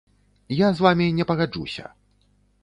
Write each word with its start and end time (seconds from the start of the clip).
Я 0.59 0.69
з 0.79 0.83
вамі 0.85 1.07
не 1.19 1.27
пагаджуся. 1.33 1.85